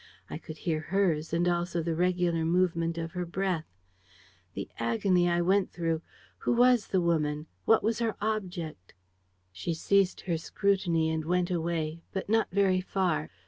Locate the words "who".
6.39-6.53